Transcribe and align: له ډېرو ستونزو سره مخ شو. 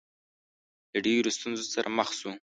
له 0.91 0.99
ډېرو 1.05 1.29
ستونزو 1.37 1.65
سره 1.73 1.87
مخ 1.97 2.09
شو. 2.19 2.31